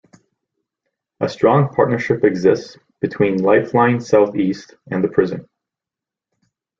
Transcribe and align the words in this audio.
A 1.19 1.29
strong 1.29 1.75
partnership 1.75 2.23
exists 2.23 2.75
between 3.01 3.37
Lifeline 3.43 3.99
South 4.01 4.35
East 4.35 4.73
and 4.89 5.03
the 5.03 5.07
prison. 5.07 5.47